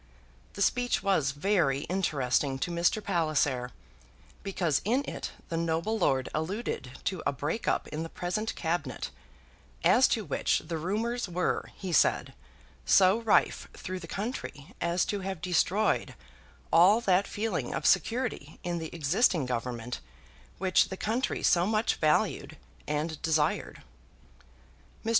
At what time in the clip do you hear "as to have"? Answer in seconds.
14.81-15.39